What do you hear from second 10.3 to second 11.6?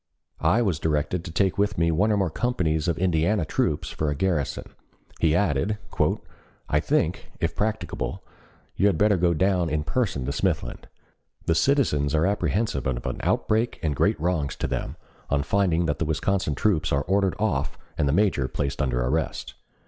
Smithland. The